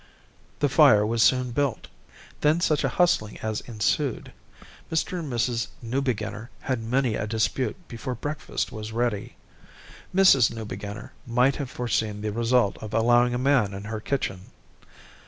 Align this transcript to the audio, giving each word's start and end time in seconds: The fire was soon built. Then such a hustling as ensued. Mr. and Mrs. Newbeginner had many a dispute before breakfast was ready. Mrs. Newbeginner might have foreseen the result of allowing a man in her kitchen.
The 0.61 0.67
fire 0.67 1.05
was 1.05 1.21
soon 1.21 1.51
built. 1.51 1.87
Then 2.39 2.59
such 2.59 2.83
a 2.83 2.89
hustling 2.89 3.37
as 3.43 3.61
ensued. 3.61 4.33
Mr. 4.91 5.19
and 5.19 5.31
Mrs. 5.31 5.67
Newbeginner 5.83 6.49
had 6.61 6.81
many 6.81 7.13
a 7.13 7.27
dispute 7.27 7.75
before 7.87 8.15
breakfast 8.15 8.71
was 8.71 8.91
ready. 8.91 9.35
Mrs. 10.11 10.49
Newbeginner 10.49 11.11
might 11.27 11.57
have 11.57 11.69
foreseen 11.69 12.21
the 12.21 12.31
result 12.31 12.79
of 12.81 12.95
allowing 12.95 13.35
a 13.35 13.37
man 13.37 13.75
in 13.75 13.83
her 13.83 13.99
kitchen. 13.99 14.45